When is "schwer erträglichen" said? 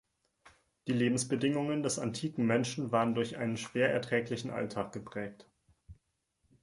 3.55-4.49